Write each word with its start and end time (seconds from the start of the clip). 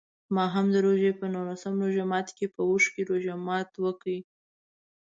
ما 0.35 0.45
هم 0.53 0.65
د 0.73 0.75
روژې 0.85 1.11
په 1.19 1.25
نولسم 1.33 1.73
روژه 1.83 2.03
ماتي 2.11 2.45
په 2.55 2.61
اوښکو 2.69 3.01
روژه 3.09 3.33
ماته 3.47 3.89
کړه. 4.01 4.17